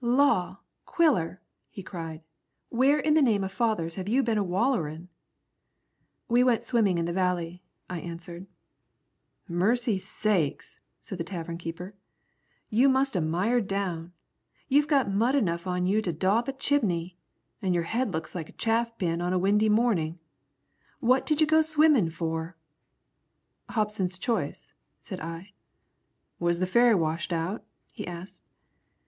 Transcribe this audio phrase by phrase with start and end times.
[0.03, 0.57] "Law!
[0.87, 1.39] Quiller,"
[1.69, 2.23] he cried,
[2.69, 5.09] "where in the name o' fathers have you been a wallerin'?"
[6.27, 8.47] "We went swimming in the Valley," I answered.
[9.47, 11.93] "Mercy sakes!" said the tavern keeper,
[12.71, 14.11] "you must a mired down.
[14.67, 17.15] You've got mud enough on you to daub a chimney,
[17.61, 20.17] an' your head looks like a chaff pen on a windy mornin'.
[20.99, 22.57] What did you go swimmin' for?"
[23.69, 24.73] "Hobson's choice,"
[25.03, 25.53] said I.
[26.39, 28.41] "Was the ferry washed out?" he asked.